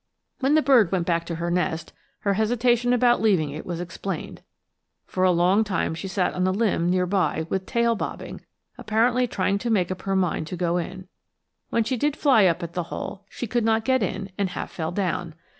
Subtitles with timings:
[0.39, 4.41] When the bird went back to her nest, her hesitation about leaving it was explained.
[5.05, 8.41] For a long time she sat on a limb near by with tail bobbing,
[8.79, 11.07] apparently trying to make up her mind to go in.
[11.69, 14.71] When she did fly up at the hole she could not get in, and half
[14.71, 15.35] fell down.